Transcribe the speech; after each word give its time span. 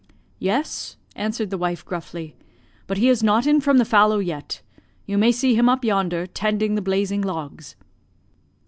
"'Yes,' 0.39 0.97
answered 1.15 1.51
the 1.51 1.59
wife 1.59 1.85
gruffly. 1.85 2.35
'But 2.87 2.97
he 2.97 3.07
is 3.07 3.21
not 3.21 3.45
in 3.45 3.61
from 3.61 3.77
the 3.77 3.85
fallow 3.85 4.17
yet 4.17 4.63
you 5.05 5.15
may 5.15 5.31
see 5.31 5.53
him 5.53 5.69
up 5.69 5.85
yonder 5.85 6.25
tending 6.25 6.73
the 6.73 6.81
blazing 6.81 7.21
logs.' 7.21 7.75